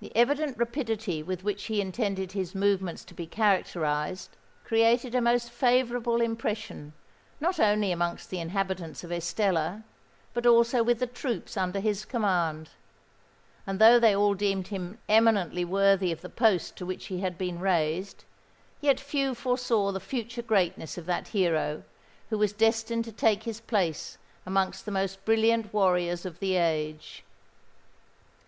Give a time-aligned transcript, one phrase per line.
[0.00, 4.30] The evident rapidity with which he intended his movements to be characterised,
[4.64, 6.92] created a most favourable impression
[7.38, 9.84] not only amongst the inhabitants of Estella,
[10.34, 12.70] but also with the troops under his command;
[13.64, 17.38] and though they all deemed him eminently worthy of the post to which he had
[17.38, 18.24] been raised,
[18.80, 21.84] yet few foresaw the future greatness of that hero
[22.28, 27.22] who was destined to take his place amongst the most brilliant warriors of the age.